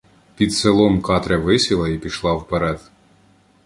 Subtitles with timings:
[0.35, 2.79] Під селом Катря висіла і пішла вперед.